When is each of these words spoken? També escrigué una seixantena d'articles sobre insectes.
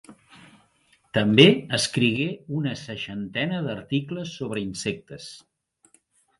També 1.17 1.45
escrigué 1.79 2.25
una 2.61 2.73
seixantena 2.85 3.63
d'articles 3.69 4.35
sobre 4.41 4.67
insectes. 4.67 5.33